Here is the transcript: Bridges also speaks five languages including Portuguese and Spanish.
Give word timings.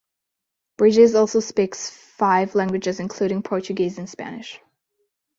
Bridges 0.79 1.13
also 1.13 1.39
speaks 1.41 1.91
five 1.91 2.55
languages 2.55 2.99
including 2.99 3.43
Portuguese 3.43 3.99
and 3.99 4.09
Spanish. 4.09 4.59